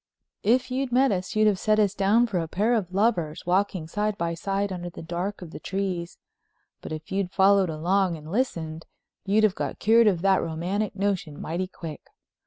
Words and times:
If 0.41 0.71
you'd 0.71 0.91
met 0.91 1.11
us 1.11 1.35
you'd 1.35 1.45
have 1.45 1.59
set 1.59 1.77
us 1.77 1.93
down 1.93 2.25
for 2.25 2.39
a 2.39 2.47
pair 2.47 2.73
of 2.73 2.91
lovers, 2.91 3.45
walking 3.45 3.87
side 3.87 4.17
by 4.17 4.33
side 4.33 4.71
under 4.71 4.89
the 4.89 5.03
dark 5.03 5.43
of 5.43 5.51
the 5.51 5.59
trees. 5.59 6.17
But 6.81 6.91
if 6.91 7.11
you'd 7.11 7.29
followed 7.29 7.69
along 7.69 8.17
and 8.17 8.31
listened 8.31 8.87
you'd 9.25 9.43
have 9.43 9.53
got 9.53 9.77
cured 9.77 10.07
of 10.07 10.23
that 10.23 10.41
romantic 10.41 10.95
notion 10.95 11.39
mighty 11.39 11.67
quick. 11.67 12.01